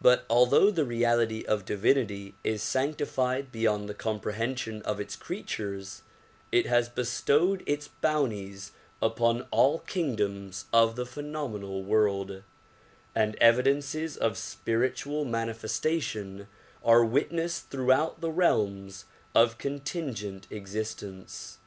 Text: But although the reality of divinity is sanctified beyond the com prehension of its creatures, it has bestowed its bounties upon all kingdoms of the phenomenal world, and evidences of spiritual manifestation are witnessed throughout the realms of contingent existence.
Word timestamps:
But 0.00 0.24
although 0.30 0.70
the 0.70 0.84
reality 0.84 1.44
of 1.44 1.64
divinity 1.64 2.36
is 2.44 2.62
sanctified 2.62 3.50
beyond 3.50 3.88
the 3.88 3.94
com 3.94 4.20
prehension 4.20 4.80
of 4.82 5.00
its 5.00 5.16
creatures, 5.16 6.02
it 6.52 6.66
has 6.66 6.88
bestowed 6.88 7.64
its 7.66 7.88
bounties 7.88 8.70
upon 9.02 9.42
all 9.50 9.80
kingdoms 9.80 10.66
of 10.72 10.94
the 10.94 11.04
phenomenal 11.04 11.82
world, 11.82 12.44
and 13.12 13.34
evidences 13.40 14.16
of 14.16 14.38
spiritual 14.38 15.24
manifestation 15.24 16.46
are 16.84 17.04
witnessed 17.04 17.68
throughout 17.68 18.20
the 18.20 18.30
realms 18.30 19.04
of 19.34 19.58
contingent 19.58 20.46
existence. 20.48 21.58